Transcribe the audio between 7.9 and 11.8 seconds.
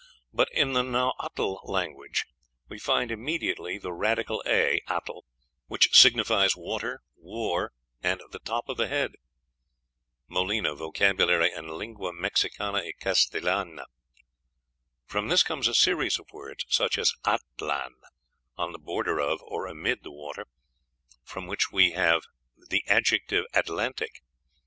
and the top of the head. (Molina, "Vocab. en